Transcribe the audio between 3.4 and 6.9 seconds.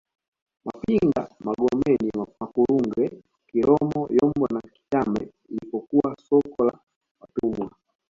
Kiromo Yombo na Kitame lilipokuwa soko la